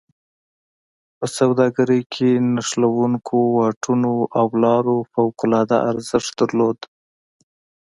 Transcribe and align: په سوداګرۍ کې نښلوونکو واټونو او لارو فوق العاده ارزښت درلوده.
په 1.17 1.25
سوداګرۍ 1.37 2.01
کې 2.13 2.29
نښلوونکو 2.53 3.37
واټونو 3.55 4.13
او 4.39 4.47
لارو 4.63 4.97
فوق 5.11 5.37
العاده 5.45 5.77
ارزښت 5.91 6.31
درلوده. 6.39 6.85